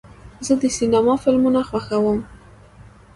زه 0.45 0.53
د 0.61 0.63
سینما 0.77 1.13
فلمونه 1.23 1.61
خوښوم. 1.69 2.19